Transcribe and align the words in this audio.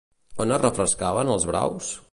On 0.45 0.53
es 0.55 0.61
refrescaven 0.63 1.33
els 1.37 1.49
braus? 1.53 1.95